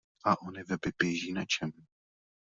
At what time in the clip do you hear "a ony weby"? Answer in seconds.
0.25-0.91